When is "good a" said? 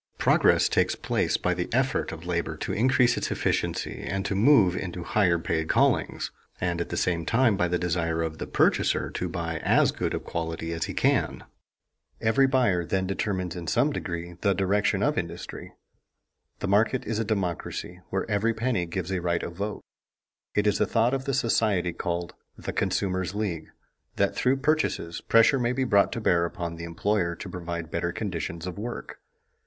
9.91-10.19